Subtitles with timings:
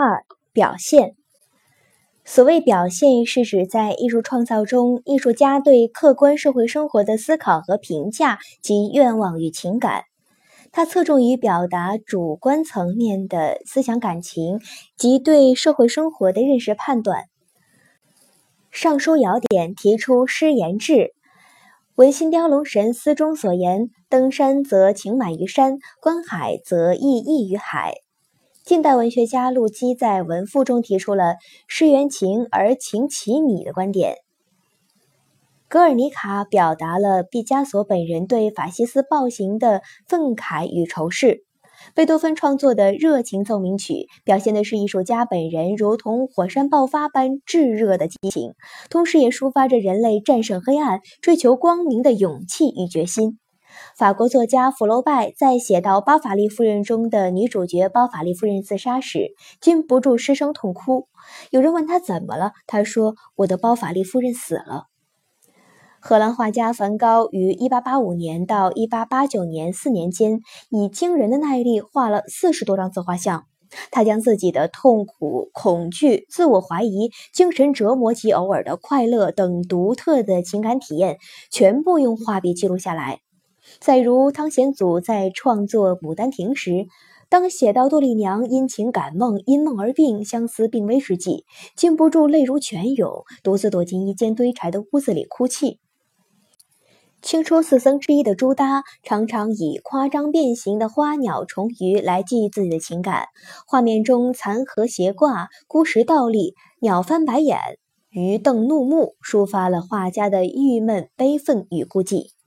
[0.00, 1.16] 二、表现。
[2.24, 10.04] 所谓表现，是指在艺术创造中，艺术家对客观社会生活的思考和评价及愿望与情感。
[10.70, 14.60] 它侧重于表达主观层面的思想感情
[14.96, 17.22] 及对社会生活的认识判断。
[18.70, 21.12] 《尚书尧典》提出诗言志，
[21.96, 27.94] 文心雕龙神思中所言：“登山则情满于山，观海则意溢于海。”
[28.68, 31.36] 近代文学家陆机在《文赋》中提出了
[31.68, 34.16] “诗缘情而情其米”的观点。
[35.70, 41.46] 格尔尼卡表达了毕加索本人对法西斯暴行的愤慨与仇视。
[41.94, 48.52] 贝多芬创作的热情奏鸣曲表现的是艺术家本人如同火山爆发般炙热的激情，
[48.90, 53.38] 同时也抒发着人类战胜黑暗、追求光明的勇气与决心。
[53.96, 61.08] 法国作家福楼拜在写到包法利夫人中的女主角包法利夫人自杀时，禁不住失声痛哭。
[61.50, 64.84] 有人问他怎么了，他说：“我的包法利夫人死了。”
[66.00, 70.40] 荷兰画家梵高于1885年到1889年四年间，
[70.70, 73.44] 以惊人的耐力画了四十多张自画像。
[73.90, 81.18] 他将自己的痛苦、恐惧、自我怀疑、精神折磨及偶尔的快乐等独特的情感体验，
[81.50, 83.18] 全部用画笔记录下来。
[83.80, 86.86] 再如汤显祖在创作《牡丹亭》时，
[87.28, 91.44] 当写到杜丽娘因情感梦、因梦而病、相思病危之际，
[91.76, 95.78] 禁不住泪如泉涌，独自躲进一间堆柴的屋子里哭泣。
[97.20, 103.26] 清初四僧之一的朱耷，常常以夸张变形的花鸟虫鱼来寄予自己的情感。
[103.66, 107.58] 画面中残荷斜挂、孤石倒立、鸟翻白眼、
[108.08, 112.37] 鱼瞪怒目，抒发了画家的郁闷、悲愤与孤寂。